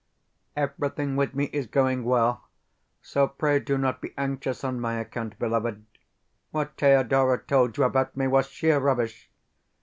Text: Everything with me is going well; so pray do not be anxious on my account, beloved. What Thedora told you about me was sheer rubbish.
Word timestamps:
Everything 0.55 1.15
with 1.15 1.35
me 1.35 1.43
is 1.53 1.67
going 1.67 2.03
well; 2.05 2.47
so 3.03 3.27
pray 3.27 3.59
do 3.59 3.77
not 3.77 4.01
be 4.01 4.15
anxious 4.17 4.63
on 4.63 4.79
my 4.79 4.95
account, 4.95 5.37
beloved. 5.37 5.85
What 6.49 6.75
Thedora 6.75 7.37
told 7.37 7.77
you 7.77 7.83
about 7.83 8.17
me 8.17 8.25
was 8.25 8.47
sheer 8.47 8.79
rubbish. 8.79 9.29